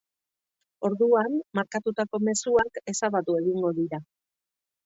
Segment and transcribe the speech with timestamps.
[0.89, 4.05] Orduan, markatutako mezuak ezabatu egingo dira.